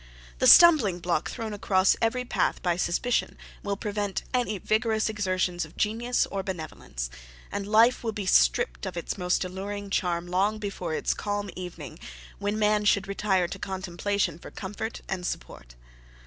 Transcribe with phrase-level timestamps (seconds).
[0.39, 5.77] The stumbling block thrown across every path by suspicion, will prevent any vigorous exertions of
[5.77, 7.11] genius or benevolence,
[7.51, 11.99] and life will be stripped of its most alluring charm long before its calm evening,
[12.39, 15.75] when man should retire to contemplation for comfort and support.